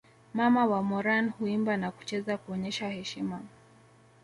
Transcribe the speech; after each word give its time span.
Mama 0.33 0.65
wa 0.65 0.81
Moran 0.83 1.29
huimba 1.29 1.77
na 1.77 1.91
kucheza 1.91 2.37
kuonyesha 2.37 2.89
heshima 2.89 3.41